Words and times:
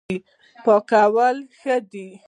پاکوالی 0.65 1.45
ښه 1.59 1.75
دی. 1.91 2.07